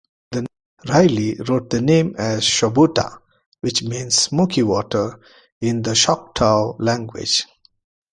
[0.89, 3.19] Riley wrote the name as "Chobuta",
[3.59, 5.19] which means "smoky water"
[5.61, 7.45] in the Choctaw language.